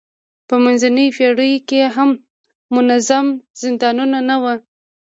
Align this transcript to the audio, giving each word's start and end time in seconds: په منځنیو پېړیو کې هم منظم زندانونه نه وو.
په 0.47 0.55
منځنیو 0.63 1.15
پېړیو 1.15 1.65
کې 1.69 1.79
هم 1.95 2.09
منظم 2.75 3.25
زندانونه 3.61 4.17
نه 4.29 4.35
وو. 4.41 4.55